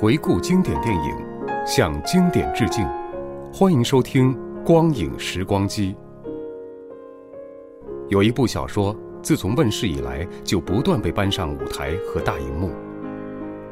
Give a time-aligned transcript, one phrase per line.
[0.00, 1.16] 回顾经典电影，
[1.66, 2.86] 向经典致敬。
[3.52, 4.32] 欢迎收听
[4.62, 5.92] 《光影时光机》。
[8.08, 12.70] 有一部小说，自从问世以来就不断被搬上舞台和大荧幕。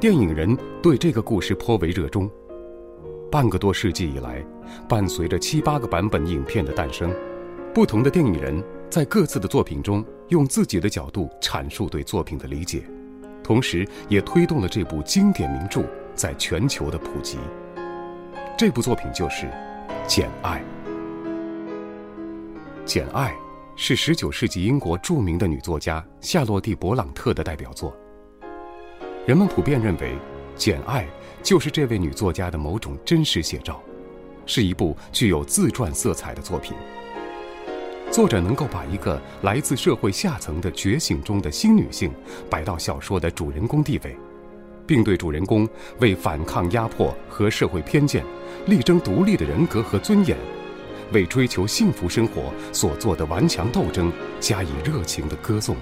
[0.01, 2.29] 电影人对这个故事颇为热衷。
[3.31, 4.45] 半个多世纪以来，
[4.89, 7.09] 伴随着七八个版本影片的诞生，
[7.73, 8.61] 不同的电影人
[8.91, 12.83] 在各自的作品中用自己的角度阐述对作品的理解，
[13.45, 15.85] 同时也推动了这部经典名著。
[16.17, 17.39] 在全球的普及，
[18.57, 19.47] 这部作品就是
[20.07, 20.63] 《简爱》。
[22.87, 23.33] 《简爱》
[23.77, 27.95] 是19世纪英国著名的女作家夏洛蒂·勃朗特的代表作。
[29.27, 30.13] 人们普遍认为，
[30.57, 31.05] 《简爱》
[31.43, 33.79] 就是这位女作家的某种真实写照，
[34.47, 36.75] 是一部具有自传色彩的作品。
[38.11, 42.11] 作者能够把一个来自社会下层的觉醒中的新女性
[42.49, 44.17] 摆到小说的主人公地位。
[44.87, 48.25] 并对主人公为反抗压迫和社会偏见、
[48.67, 50.37] 力争独立的人格和尊严，
[51.13, 55.77] 为追求幸福生活所做的顽强斗争加以热情的歌颂。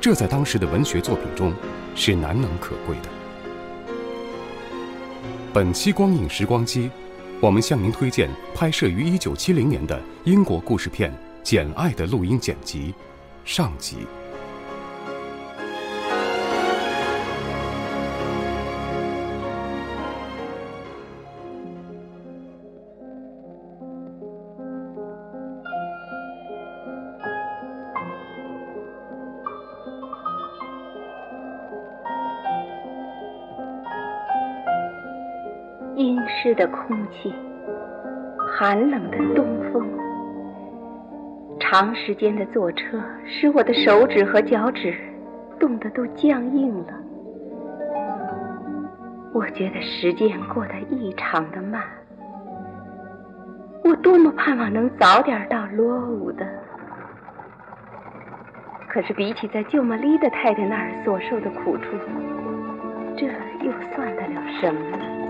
[0.00, 1.52] 这在当时的文学作品中
[1.94, 3.08] 是难能可贵的。
[5.52, 6.90] 本期光影时光机，
[7.38, 11.10] 我们向您推荐拍摄于1970年的英国故事片
[11.42, 12.94] 《简爱》的录音剪辑，
[13.44, 13.98] 上集。
[36.86, 37.32] 空气，
[38.56, 39.86] 寒冷的东风，
[41.60, 44.94] 长时间的坐车使我的手指和脚趾
[45.58, 46.94] 冻得都僵硬了。
[49.32, 51.82] 我觉得时间过得异常的慢。
[53.84, 56.46] 我多么盼望能早点到罗武的，
[58.88, 61.84] 可是比起在舅妈丽的太太那儿所受的苦处，
[63.16, 63.26] 这
[63.64, 65.21] 又算得了什么呢？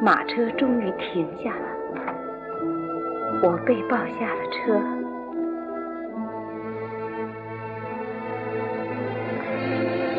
[0.00, 1.66] 马车终于停下了，
[3.44, 4.82] 我被抱下了车。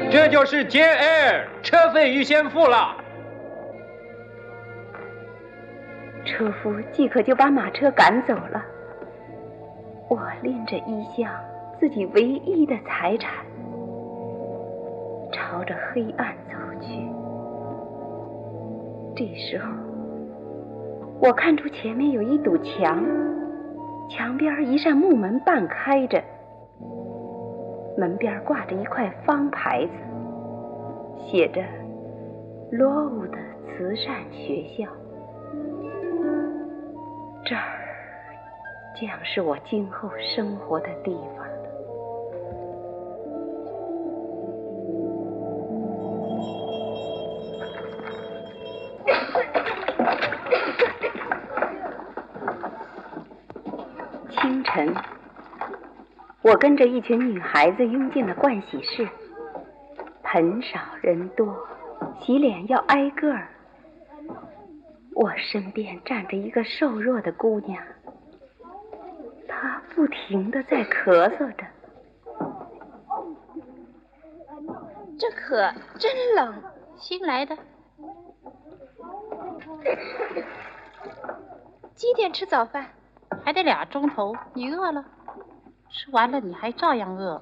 [0.09, 3.02] 这就是 JR，车费预先付了。
[6.43, 8.61] 车夫即可就把马车赶走了。
[10.09, 11.31] 我拎着一箱
[11.79, 13.45] 自己唯一的财产，
[15.31, 16.99] 朝着黑暗走去。
[19.15, 19.71] 这时候，
[21.21, 23.01] 我看出前面有一堵墙，
[24.09, 26.21] 墙边一扇木门半开着，
[27.97, 29.93] 门边挂着一块方牌子，
[31.19, 31.61] 写着
[32.69, 34.85] “罗武的慈善学校”。
[37.53, 37.65] 这儿
[38.99, 41.45] 将是我今后生活的地方。
[54.31, 54.95] 清晨，
[56.41, 59.07] 我跟着一群女孩子拥进了盥洗室，
[60.23, 61.55] 盆少人多，
[62.19, 63.47] 洗脸要挨个儿。
[65.23, 67.81] 我身边站着一个瘦弱的姑娘，
[69.47, 71.65] 她不停的在咳嗽着。
[75.17, 76.53] 这可真冷。
[76.97, 77.57] 新来的。
[81.95, 82.85] 几点吃早饭？
[83.45, 84.35] 还得俩钟头。
[84.53, 85.05] 你饿了？
[85.89, 87.41] 吃完了你还照样饿。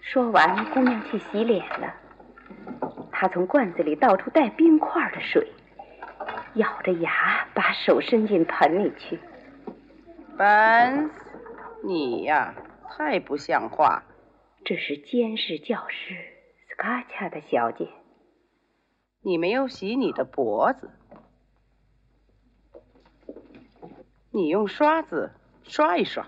[0.00, 1.92] 说完，姑娘去洗脸了。
[3.22, 5.46] 她从罐子里倒出带冰块的水，
[6.54, 9.16] 咬着牙把手伸进盆里去。
[10.36, 11.08] 班，
[11.84, 12.52] 你呀，
[12.88, 14.02] 太不像话！
[14.64, 16.16] 这是监视教师
[16.68, 17.86] 斯卡恰的小姐。
[19.20, 20.90] 你没有洗你的脖子，
[24.32, 25.30] 你用刷子
[25.62, 26.26] 刷一刷。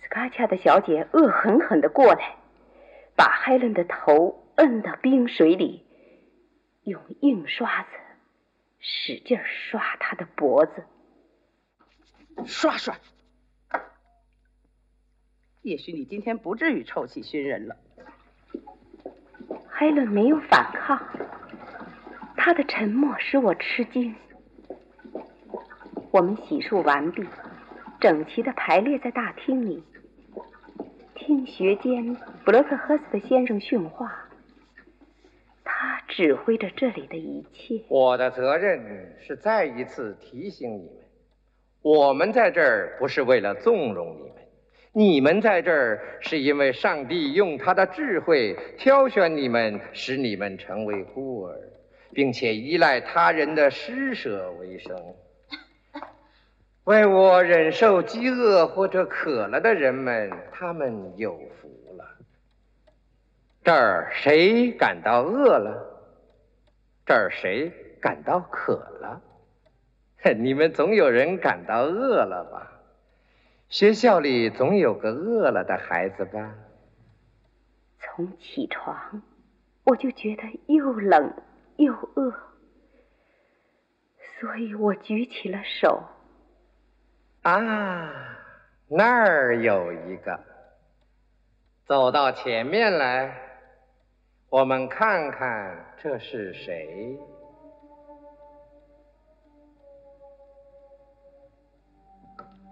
[0.00, 2.36] 斯卡恰的小姐恶狠狠地过来，
[3.14, 5.84] 把海伦的头摁到冰水里，
[6.88, 7.88] 用硬刷子
[8.80, 10.84] 使劲刷他的脖子。
[12.46, 12.96] 刷刷。
[15.62, 17.76] 也许你今天不至于臭气熏人了。
[19.68, 20.98] 海伦没有反抗。
[22.36, 24.14] 他的沉默使我吃惊。
[26.10, 27.28] 我们洗漱完毕，
[28.00, 29.84] 整齐的排列在大厅里，
[31.14, 32.14] 听学监
[32.44, 34.27] 布洛克赫斯特先生训话。
[36.18, 37.80] 他指挥着这里的一切。
[37.86, 41.04] 我的责任是再一次提醒你们：
[41.82, 44.32] 我们在这儿不是为了纵容你们，
[44.92, 51.56] 你们在这儿是因为上帝用他的智慧挑选你们，使你们成为孤儿。
[52.10, 55.14] 并且依赖他人的施舍为生，
[56.84, 61.68] 为我忍受饥饿或者渴了的人们，他们有福
[61.98, 62.04] 了。
[63.62, 65.87] 这儿谁感到饿了？
[67.08, 67.72] 这儿谁
[68.02, 69.22] 感到渴了？
[70.36, 72.70] 你们总有人感到饿了吧？
[73.70, 76.54] 学校里总有个饿了的孩子吧？
[77.98, 79.22] 从起床，
[79.84, 81.32] 我就觉得又冷。
[81.76, 82.34] 又饿，
[84.38, 86.02] 所以我举起了手。
[87.42, 88.36] 啊，
[88.88, 90.40] 那儿有一个，
[91.86, 93.32] 走到前面来，
[94.50, 97.18] 我们看看这是谁。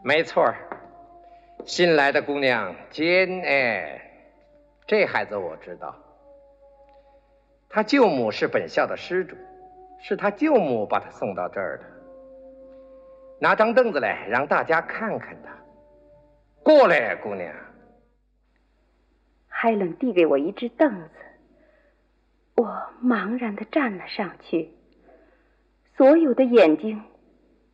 [0.02, 0.54] 没错
[1.66, 4.00] 新来的姑娘坚哎，
[4.86, 5.94] 这孩子我知道。
[7.68, 9.36] 他舅母是本校的施主，
[10.00, 11.84] 是他舅母把他送到这儿的。
[13.38, 15.54] 拿张凳子来，让大家看看他。
[16.62, 17.54] 过来，姑娘。
[19.48, 21.10] 海伦递给我一只凳子，
[22.56, 24.70] 我茫然的站了上去。
[25.96, 27.02] 所有的眼睛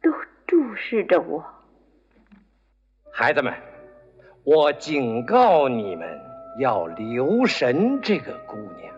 [0.01, 0.11] 都
[0.47, 1.45] 注视着我。
[3.13, 3.53] 孩子们，
[4.45, 6.21] 我警告你们
[6.61, 8.95] 要留神这个姑娘。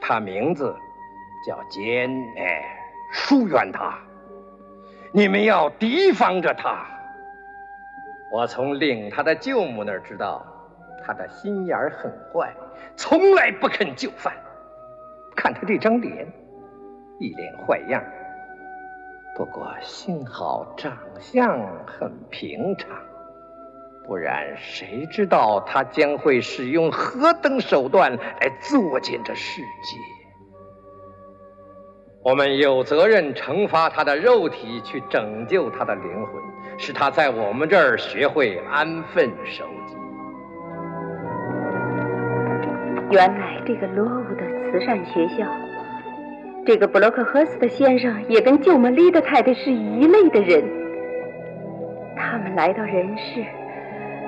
[0.00, 0.74] 她名字
[1.46, 2.62] 叫坚哎，
[3.12, 3.98] 疏远她。
[5.12, 6.86] 你们要提防着她。
[8.32, 10.46] 我从领他的舅母那儿知道，
[11.04, 12.54] 他的心眼很坏，
[12.94, 14.32] 从来不肯就范。
[15.60, 16.26] 他这张脸，
[17.18, 18.02] 一脸坏样。
[19.36, 22.88] 不过幸好长相很平常，
[24.06, 29.98] 不然谁知道他将会使用何等手段来作践这世界。
[32.22, 36.42] 我们有责任惩罚他的肉体，去拯救他的灵魂，
[36.78, 39.96] 使他在我们这儿学会安分守己。
[43.10, 45.44] 原来这个罗伍的慈善学校，
[46.64, 50.62] 这个布洛克赫斯的先生也跟舅妈丽的太太是一类的人。
[52.16, 53.44] 他们来到人世，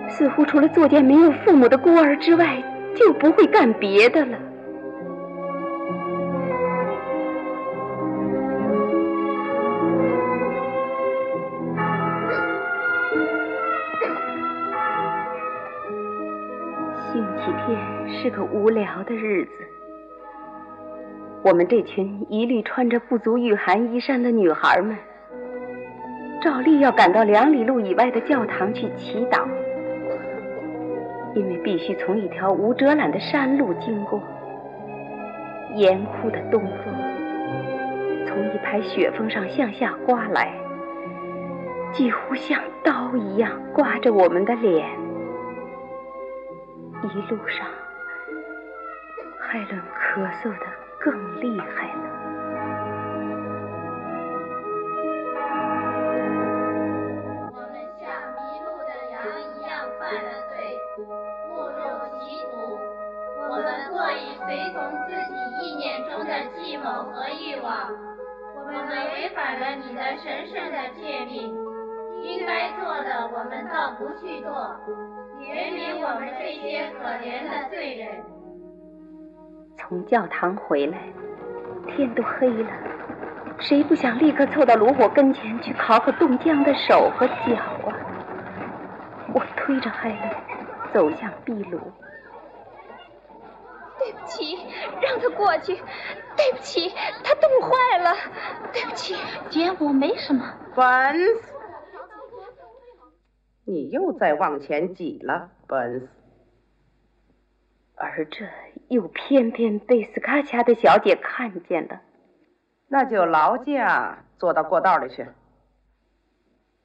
[0.08, 2.60] 似乎除了作践没有父母的孤儿之外，
[2.96, 4.36] 就不会干别的了。
[17.12, 19.50] 星期天是个无聊的日子。
[21.44, 24.96] 我们这群一律穿着不足御寒衣衫的女孩们，
[26.40, 29.44] 照例要赶到两里路以外的教堂去祈祷，
[31.34, 34.22] 因为必须从一条无遮拦的山路经过。
[35.74, 36.94] 严酷的东风
[38.26, 40.54] 从一排雪峰上向下刮来，
[41.92, 44.86] 几乎像刀一样刮着我们的脸。
[47.02, 47.66] 一路上。
[49.40, 50.66] 海伦咳嗽的
[51.02, 52.02] 更厉害了
[57.50, 58.06] 我们像
[58.38, 60.78] 迷路的羊一样犯了罪
[61.50, 61.82] 误入
[62.20, 62.78] 歧途
[63.50, 64.78] 我们过于随从
[65.08, 67.90] 自己意念中的计谋和欲望
[68.54, 71.52] 我们违反了你的神圣的诫命
[72.22, 74.52] 应该做的我们倒不去做
[75.40, 78.31] 怜悯我们这些可怜的罪人。
[79.92, 80.98] 从教堂回来，
[81.86, 82.66] 天都黑了，
[83.58, 87.92] 谁不想立刻凑到炉火跟前去烤烤冻僵的手和脚啊？
[89.34, 91.78] 我推着海伦走向壁炉。
[93.98, 94.66] 对不起，
[95.02, 95.74] 让他过去。
[95.74, 96.88] 对不起，
[97.22, 98.16] 他冻坏了。
[98.72, 99.14] 对不起，
[99.50, 100.54] 姐，我没什么。
[100.74, 100.84] 本
[101.42, 101.52] 斯，
[103.66, 106.08] 你又在往前挤了，本斯。
[107.94, 108.46] 而这
[108.92, 112.02] 又偏偏被斯卡恰的小姐看见了。
[112.88, 115.26] 那就劳驾坐到过道里去。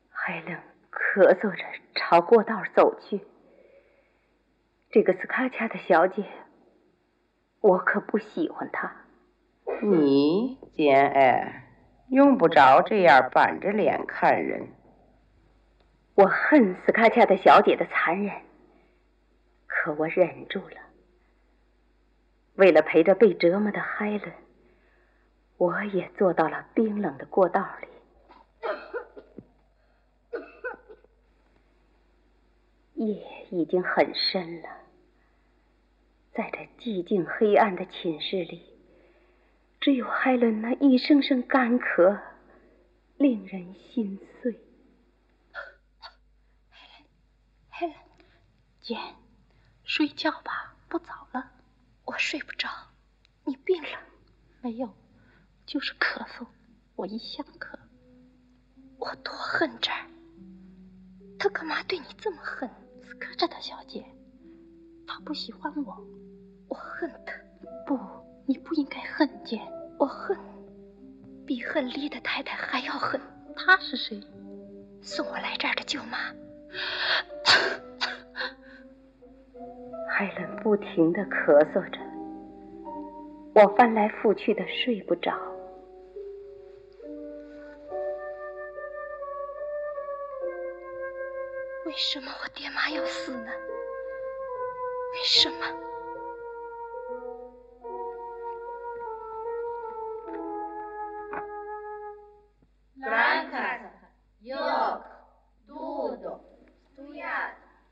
[0.09, 0.57] 海伦
[0.89, 1.63] 咳嗽着
[1.95, 3.19] 朝过道走去。
[4.89, 6.23] 这个斯卡恰的小姐。
[7.59, 8.89] 我可不喜欢她。
[9.81, 11.65] 你简爱
[12.07, 14.69] 用不着这样板着脸看人。
[16.15, 18.33] 我恨斯卡恰的小姐的残忍，
[19.65, 20.86] 可我忍住了。
[22.57, 24.33] 为了陪着被折磨的海伦，
[25.57, 27.87] 我也坐到了冰冷的过道里。
[32.95, 34.69] 夜已经很深了。
[36.33, 38.63] 在这寂静黑暗的寝室里，
[39.79, 42.19] 只有海伦那一声声干咳，
[43.17, 44.59] 令人心碎。
[46.69, 47.05] 海伦，
[47.69, 47.95] 海伦
[48.81, 48.97] 姐，
[49.83, 51.51] 睡觉吧，不早了。
[52.07, 52.69] 我睡不着，
[53.43, 53.99] 你病了？
[54.61, 54.89] 没有，
[55.65, 56.47] 就是咳嗽。
[56.95, 57.77] 我一向咳。
[58.97, 60.07] 我多恨这儿。
[61.37, 62.67] 他干嘛对你这么恨？
[63.03, 64.05] 斯科特的小姐，
[65.05, 66.01] 他不喜欢我。
[66.69, 67.33] 我恨他，
[67.85, 67.99] 不，
[68.45, 69.61] 你不应该恨见。
[69.99, 70.37] 我恨，
[71.45, 73.19] 比恨丽的太太还要恨。
[73.53, 74.21] 她是谁？
[75.01, 76.33] 送我来这儿的舅妈。
[80.17, 81.99] 海伦不停地咳嗽着，
[83.53, 85.31] 我翻来覆去的睡不着。
[91.85, 93.51] 为什么我爹妈要死呢？
[95.13, 95.86] 为什么？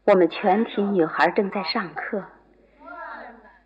[0.05, 2.23] 我们全体女孩正在上课。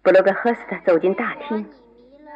[0.01, 1.69] 布洛格赫斯特走进大厅，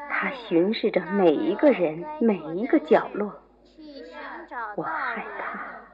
[0.10, 3.34] 他巡视着每一个人、每一个角落。
[4.76, 5.86] 我害怕，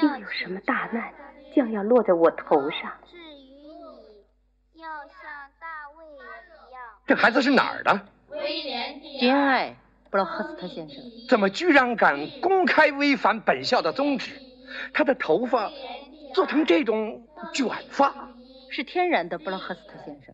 [0.00, 1.12] 又有什么大难
[1.54, 2.90] 将要落在我头上？
[3.04, 3.20] 至于
[4.72, 5.20] 你，要像
[5.60, 6.82] 大卫一样。
[7.06, 8.00] 这孩子是哪儿的？
[8.30, 9.76] 威廉亲爱，
[10.10, 14.40] 布洛赫斯特先生，怎么居然敢公开违反本校的宗旨？
[14.94, 15.70] 他的头发。
[16.38, 18.14] 做成这种卷发
[18.70, 20.32] 是天然的，布朗赫斯特先生。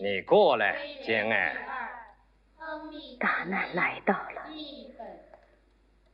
[0.00, 1.56] 你过来，简爱。
[3.18, 4.42] 大难来到了，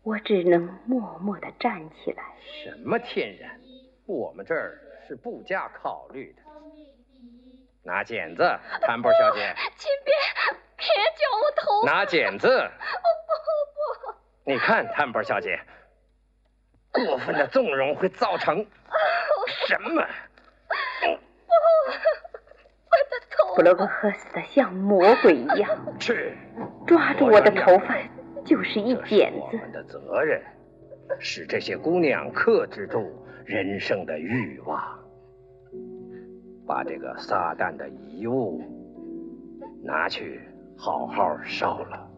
[0.03, 2.25] 我只能默默的站起来。
[2.65, 3.61] 什么天然？
[4.07, 6.41] 我们这儿是不加考虑的。
[7.83, 8.43] 拿剪子，
[8.81, 9.55] 谭波小姐。
[9.77, 10.15] 请别
[10.79, 11.85] 别叫我头。
[11.85, 12.49] 拿剪子。
[12.49, 12.55] 不
[14.15, 14.51] 不。
[14.51, 15.61] 你看，谭波小姐。
[16.93, 18.67] 过分的纵容会造成
[19.67, 20.03] 什么？
[22.91, 23.55] 我的头！
[23.55, 25.71] 布罗格赫死的像魔鬼一样，
[26.01, 26.37] 是
[26.87, 27.97] 抓住我的头发
[28.45, 29.39] 就是一剪子。
[29.53, 30.43] 我们的责任，
[31.21, 34.99] 使这些姑娘克制住人生的欲望，
[36.67, 38.61] 把这个撒旦的遗物
[39.85, 40.41] 拿去
[40.77, 42.10] 好好烧了。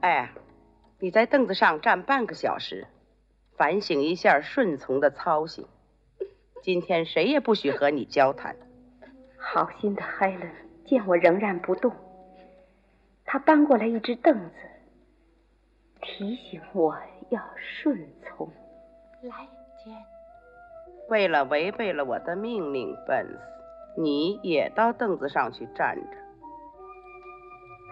[0.00, 0.30] 哎，
[0.98, 2.86] 你在凳子上站半个小时，
[3.56, 5.66] 反省一下顺从的操行。
[6.62, 8.56] 今天谁也不许和你交谈。
[9.36, 10.50] 好心的海伦
[10.84, 11.92] 见我仍然不动，
[13.24, 14.54] 他搬过来一只凳子，
[16.00, 16.96] 提醒我
[17.30, 18.48] 要顺从。
[19.22, 19.48] 来，
[19.84, 19.94] 简。
[21.08, 26.21] 为了违背了我的命令，本斯，你也到凳子上去站着。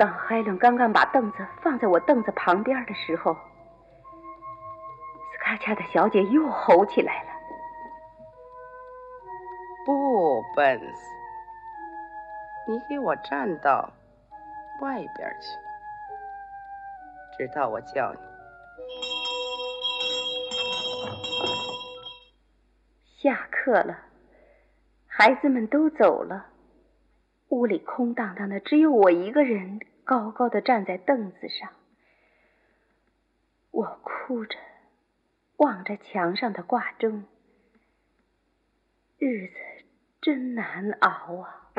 [0.00, 3.38] 当海伦刚刚把凳子放在我凳子旁边的时候，斯
[5.42, 7.28] 卡恰的小姐又吼起来了
[9.84, 10.86] ：“不，本斯，
[12.66, 13.92] 你给我站到
[14.80, 15.30] 外边
[17.38, 18.20] 去，直到我叫你。”
[23.22, 23.98] 下课了，
[25.06, 26.46] 孩子们都走了，
[27.50, 29.78] 屋里空荡荡的，只有我一个人
[30.10, 31.70] 高高的站在凳子上。
[33.70, 34.58] 我哭着，
[35.58, 37.26] 望着墙上的挂钟，
[39.18, 39.54] 日子
[40.20, 41.70] 真难熬啊！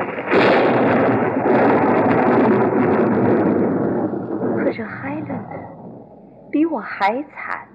[4.64, 7.68] 可是海伦呢，比我还惨。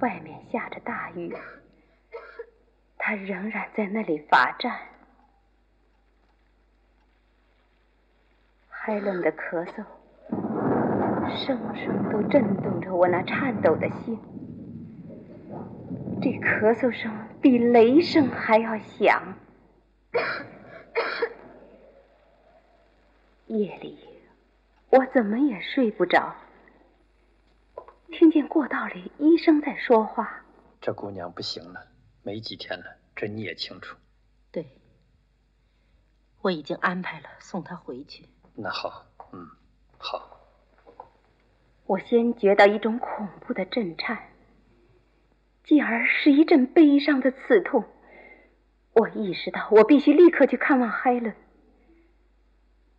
[0.00, 1.34] 外面下着大雨，
[2.98, 4.91] 他仍然在那里罚站。
[8.84, 9.84] 海伦的咳嗽。
[11.46, 14.18] 声声都震动着我那颤抖的心，
[16.20, 19.22] 这咳嗽声比雷声还要响。
[23.46, 23.96] 夜里，
[24.90, 26.34] 我怎么也睡不着，
[28.08, 30.42] 听见过道里医生在说话。
[30.80, 31.86] 这姑娘不行了，
[32.24, 33.96] 没几天了，这你也清楚。
[34.50, 34.66] 对，
[36.40, 38.26] 我已经安排了送她回去。
[38.54, 39.48] 那好，嗯，
[39.98, 40.40] 好。
[41.86, 44.30] 我先觉到一种恐怖的震颤，
[45.64, 47.84] 继而是一阵悲伤的刺痛。
[48.92, 51.34] 我意识到我必须立刻去看望海伦。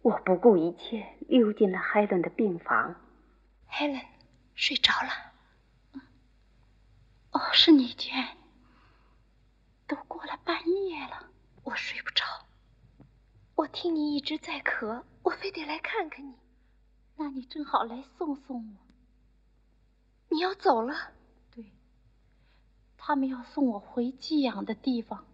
[0.01, 2.95] 我不顾一切溜进了海伦的病房。
[3.67, 4.00] 海伦
[4.55, 6.01] 睡着了。
[7.31, 8.12] 哦，是你娟。
[9.88, 11.29] 都过了半夜了，
[11.63, 12.25] 我睡不着。
[13.55, 16.36] 我听你一直在咳，我非得来看看你。
[17.15, 18.80] 那你正好来送送我。
[20.30, 21.12] 你要走了？
[21.51, 21.72] 对，
[22.98, 25.25] 他们要送我回寄养的地方。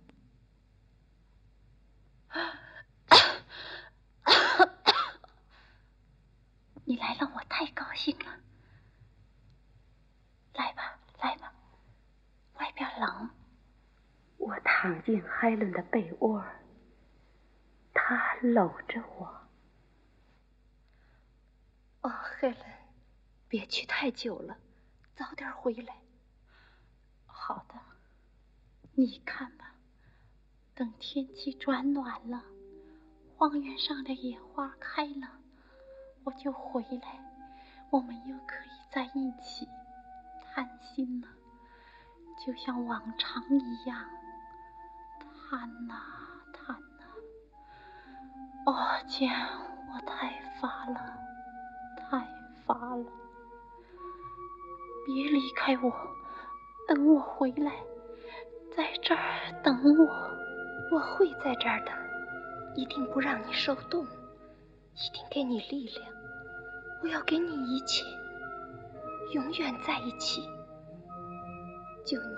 [6.86, 8.26] 你来了，我太高兴了。
[10.54, 11.54] 来吧，来吧，
[12.56, 13.30] 外边冷。
[14.38, 16.44] 我躺进海伦的被窝，
[17.94, 19.39] 他搂着我。
[22.40, 22.56] 哦，海伦，
[23.50, 24.58] 别去太久了。
[25.14, 25.94] 早点回来。
[27.26, 27.76] 好的，
[28.94, 29.76] 你看吧，
[30.74, 32.42] 等天气转暖了，
[33.36, 35.28] 荒原上的野花开了，
[36.24, 37.20] 我就回来，
[37.90, 39.68] 我们又可以在一起
[40.56, 41.28] 谈心了，
[42.46, 44.10] 就像往常一样，
[45.50, 46.02] 谈呐
[46.54, 47.06] 谈呐。
[48.66, 49.28] 哦，姐，
[49.92, 51.29] 我太乏了，
[52.70, 53.04] 太发了。
[55.06, 55.92] 别离开我，
[56.88, 57.72] 等我回来，
[58.76, 60.06] 在这儿等我。
[60.92, 61.92] 我会在这儿的，
[62.76, 66.12] 一定不让你受冻，一定给你力量。
[67.04, 68.06] 我要给你一切，
[69.34, 70.42] 永远在一起。
[72.06, 72.36] 就你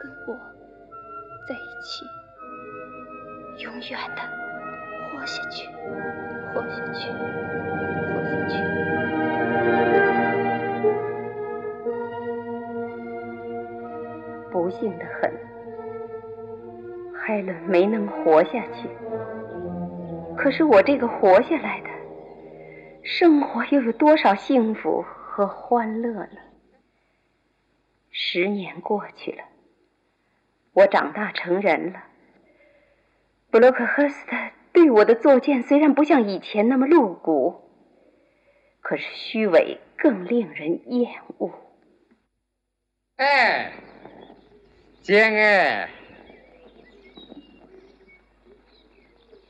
[0.00, 0.36] 跟我
[1.48, 2.04] 在一起，
[3.62, 4.22] 永远的
[5.10, 5.68] 活下去，
[6.52, 7.08] 活下去，
[8.32, 8.56] 活下去。
[14.50, 15.30] 不幸的很，
[17.14, 18.88] 海伦没能活下去。
[20.36, 21.90] 可是我这个活下来的，
[23.02, 26.38] 生活又有多少幸福和欢乐呢？
[28.10, 29.44] 十年过去了，
[30.72, 32.04] 我长大成人了。
[33.50, 34.36] 布洛克赫斯特
[34.72, 37.60] 对我的作践虽然不像以前那么露骨，
[38.92, 41.50] 可是虚伪更令人厌恶。
[43.16, 43.72] 哎。
[45.00, 45.88] 简哎，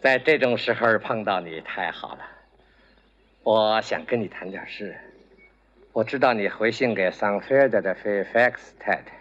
[0.01, 2.21] 在这种时候碰到你太好了。
[3.43, 4.97] 我想跟你谈点事。
[5.93, 9.13] 我知道你回信给桑菲尔德的菲菲克斯太太，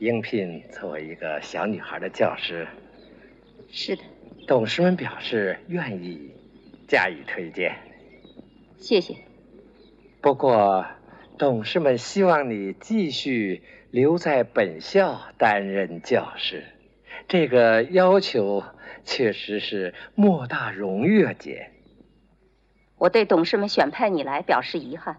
[0.00, 2.68] 应聘作为一个小女孩的教师。
[3.70, 4.02] 是的。
[4.46, 6.30] 董事们表示愿意
[6.86, 7.74] 加以推荐。
[8.76, 9.16] 谢谢。
[10.20, 10.86] 不过，
[11.38, 13.62] 董事们希望你继续。
[13.92, 16.64] 留在本校担任教师，
[17.28, 18.62] 这个要求
[19.04, 21.70] 确实是莫大荣誉啊，姐。
[22.98, 25.16] 我对董事们选派你来表示遗憾。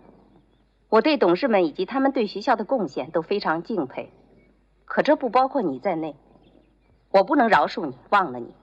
[0.89, 4.11] 我对董事们以及他们对学校的贡献都非常敬佩，
[4.85, 6.15] 可这不包括你在内。
[7.09, 8.53] 我不能饶恕你，忘了你。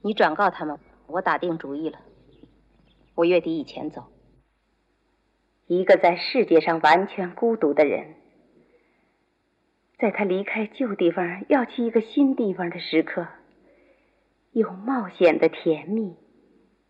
[0.00, 1.98] 你转告他们，我打定主意了，
[3.14, 4.06] 我月底以前走。
[5.70, 8.16] 一个在世界上完全孤独的人。
[10.00, 13.28] 在他离开旧地方要去一个新地方的时刻，
[14.50, 16.16] 有冒险的甜蜜，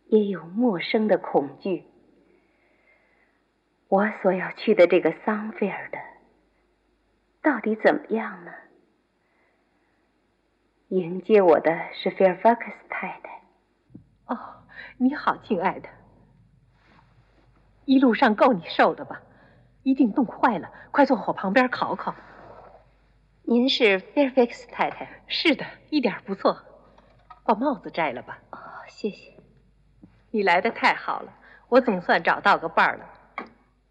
[0.07, 1.85] 也有陌生的恐惧。
[3.89, 5.99] 我所要去的这个桑菲尔的，
[7.43, 8.53] 到底怎么样呢？
[10.89, 13.43] 迎接我的是菲尔法克斯太太。
[14.25, 14.65] 哦，
[14.97, 16.00] 你好，亲爱的。
[17.85, 19.23] 一路上够你受的吧？
[19.83, 22.15] 一定冻坏了，快坐火旁边烤烤。
[23.43, 25.23] 您是 Fairfax 太太？
[25.27, 26.59] 是的，一点不错。
[27.45, 28.39] 把帽子摘了吧。
[28.51, 29.33] 哦，谢谢。
[30.31, 31.33] 你来的太好了，
[31.69, 33.07] 我总算找到个伴儿了。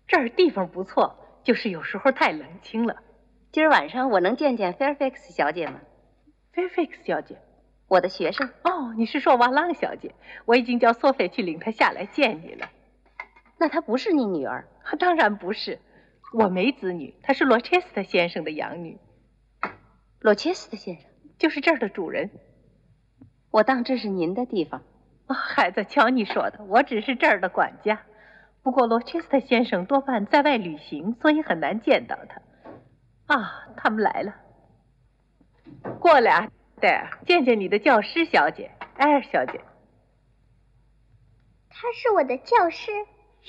[0.08, 2.98] 这儿地方不错，就是有时候太冷清了。
[3.52, 5.82] 今儿晚上我能见见 Fairfax 小姐吗
[6.54, 7.38] ？？Fairfax 小姐，
[7.88, 8.48] 我的学生。
[8.64, 10.14] 哦，你是说瓦朗小姐？
[10.46, 12.70] 我已经叫索菲去领她下来见你了。
[13.60, 14.68] 那她不是你女儿？
[14.98, 15.80] 当然不是，
[16.34, 18.98] 我没子女，她是罗切斯特先生的养女。
[20.20, 21.06] 罗切斯特先生
[21.38, 22.32] 就是这儿的主人。
[23.52, 24.82] 我当这是您的地方。
[25.28, 28.02] 哦，孩子，瞧你说的，我只是这儿的管家。
[28.64, 33.36] 不过罗切斯特先生多半在外旅行，所以很难见到他。
[33.36, 34.36] 啊，他们来了。
[36.00, 39.62] 过来啊，戴尔，见见你的教师小姐，艾尔小姐。
[41.70, 42.92] 她是我的教师。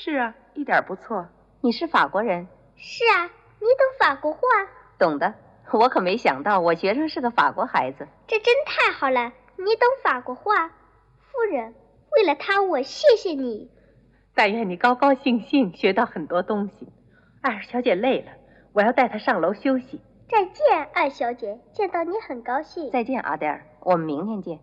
[0.02, 1.28] 是啊，一点不错。
[1.60, 2.48] 你是法国人？
[2.74, 3.24] 是啊，
[3.58, 4.40] 你懂法国话？
[4.98, 5.34] 懂的。
[5.72, 8.08] 我可没想到我学生是个法国孩子。
[8.26, 11.74] 这真太好了，你懂法国话，夫人。
[12.16, 13.70] 为了他，我谢谢你。
[14.34, 16.90] 但愿你高高兴兴，学到很多东西。
[17.42, 18.32] 艾尔小姐累了，
[18.72, 20.00] 我要带她上楼休息。
[20.30, 22.90] 再见，艾小姐，见到你很高兴。
[22.90, 24.60] 再见，阿黛尔，我们明天见。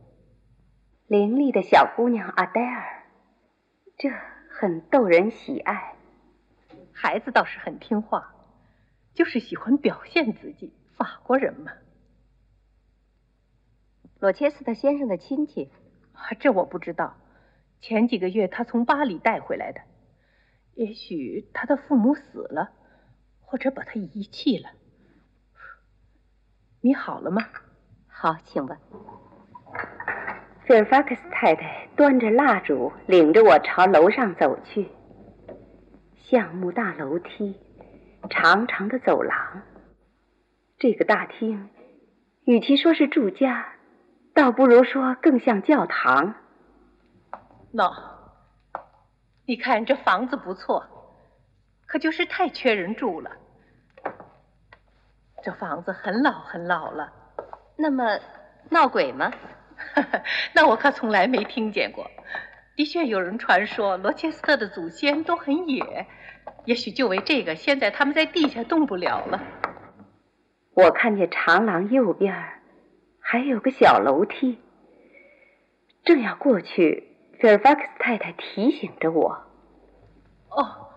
[1.05, 3.03] 伶俐的小姑娘阿黛尔，
[3.99, 4.09] 这
[4.59, 5.93] 很逗人喜爱。
[6.91, 8.33] 孩子倒是很听话，
[9.13, 10.73] 就是喜欢表现自己。
[10.95, 11.71] 法国人嘛。
[14.17, 15.69] 罗切斯特先生的亲戚，
[16.39, 17.17] 这我不知道。
[17.81, 19.81] 前几个月他从巴黎带回来的，
[20.73, 22.71] 也许他的父母死了，
[23.41, 24.71] 或者把他遗弃了。
[26.81, 27.43] 你好了吗？
[28.07, 28.75] 好，请问。
[30.67, 34.89] 菲尔法克斯太太端着蜡烛，领着我朝楼上走去。
[36.25, 37.57] 橡木大楼梯，
[38.29, 39.61] 长长的走廊。
[40.77, 41.69] 这个大厅，
[42.43, 43.75] 与其说是住家，
[44.33, 46.35] 倒不如说更像教堂。
[47.73, 47.89] 喏，
[49.45, 50.85] 你看这房子不错，
[51.85, 53.31] 可就是太缺人住了。
[55.41, 57.13] 这房子很老很老了。
[57.77, 58.19] 那么，
[58.69, 59.31] 闹鬼吗？
[60.53, 62.09] 那我可从来没听见过。
[62.75, 66.05] 的确有人传说罗切斯特的祖先都很野，
[66.65, 69.41] 也许就为这个，现在他们在地下动不了了。
[70.75, 72.35] 我看见长廊右边
[73.19, 74.59] 还有个小楼梯，
[76.03, 79.31] 正要过去，菲尔法克斯太太提醒着我
[80.49, 80.87] ：“哦，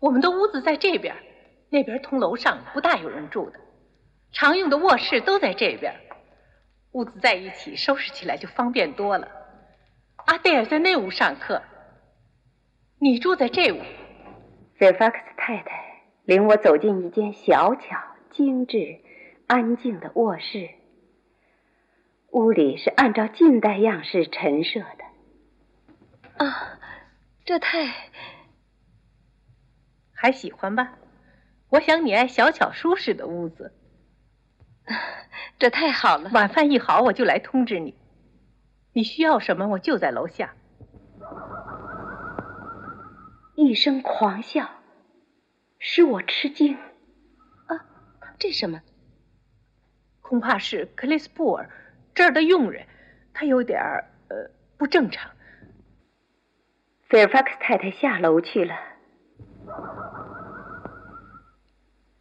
[0.00, 1.14] 我们的屋子在这边，
[1.70, 3.60] 那边通楼上，不大有人住的。
[4.32, 5.94] 常用的卧室都在这边，
[6.96, 9.28] 屋子在一起，收拾起来就方便多了。
[10.16, 11.62] 阿黛尔在那屋上课，
[12.98, 13.82] 你住在这屋。”
[14.78, 17.98] 菲尔法克斯太太领我走进一间小巧。
[18.32, 19.00] 精致、
[19.46, 20.68] 安静的卧室，
[22.32, 26.44] 屋里是按照近代样式陈设的。
[26.44, 26.78] 啊，
[27.46, 27.94] 这太……
[30.12, 30.98] 还喜欢吧？
[31.70, 33.72] 我想你爱小巧舒适的屋子。
[35.58, 36.30] 这太好了。
[36.32, 37.94] 晚饭一好，我就来通知你。
[38.92, 40.54] 你需要什么，我就在楼下。
[43.54, 44.68] 一声狂笑，
[45.78, 46.74] 使我吃惊。
[47.66, 47.86] 啊
[48.38, 48.80] 这什么？
[50.20, 51.70] 恐怕是克里斯布尔
[52.14, 52.86] 这儿的佣人，
[53.32, 55.30] 他有点儿呃不正常。
[57.08, 58.74] 菲尔法克斯太太下楼去了，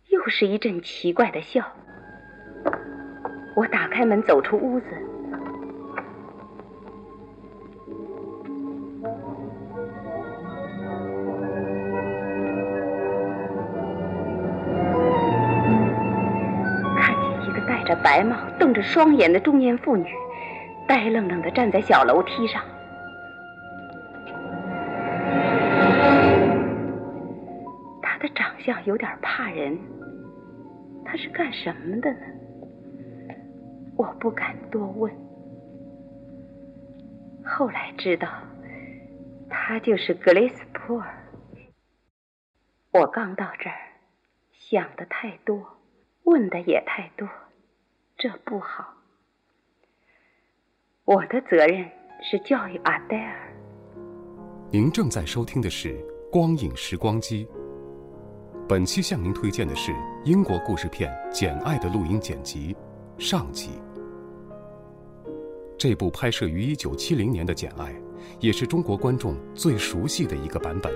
[0.08, 1.72] 又是一阵奇怪的笑。
[3.56, 4.86] 我打开门走出屋子。
[16.98, 20.06] 看见一个戴着白帽、瞪着双眼的中年妇女，
[20.86, 22.62] 呆愣愣的站在小楼梯上。
[28.02, 29.80] 她的长相有点怕人。
[31.06, 32.18] 她是干什么的呢？
[33.98, 35.12] 我不敢多问。
[37.44, 38.28] 后来知道，
[39.50, 41.16] 她就是格雷斯普尔。
[42.92, 43.78] 我刚到这儿，
[44.52, 45.64] 想的太多，
[46.24, 47.28] 问的也太多。
[48.18, 48.94] 这不好。
[51.04, 51.90] 我的责任
[52.22, 53.54] 是教育阿黛尔。
[54.72, 55.90] 您正在收听的是
[56.32, 57.46] 《光影时光机》，
[58.68, 62.76] 本期向您推荐的是英国故事片《简爱》的录音剪辑
[63.18, 63.70] 上集。
[65.78, 67.92] 这部拍摄于1970年的《简爱》，
[68.40, 70.92] 也是中国观众最熟悉的一个版本。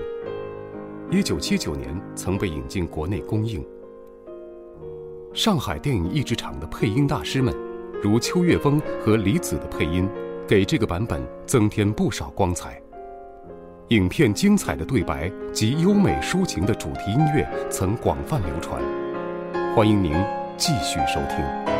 [1.10, 3.66] 1979年曾被引进国内公映。
[5.32, 7.54] 上海电影译制厂的配音大师们，
[8.02, 10.08] 如邱岳峰和李子的配音，
[10.46, 12.80] 给这个版本增添不少光彩。
[13.88, 18.80] 影片精彩的对白及优美抒情的主题音乐曾广泛流传。
[19.74, 20.12] 欢迎您
[20.56, 21.79] 继续收听。